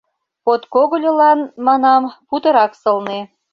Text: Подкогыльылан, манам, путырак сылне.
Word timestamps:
Подкогыльылан, 0.45 1.39
манам, 1.65 2.03
путырак 2.27 2.71
сылне. 2.81 3.19